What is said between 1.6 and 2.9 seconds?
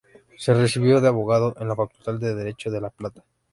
la Facultad de Derecho de la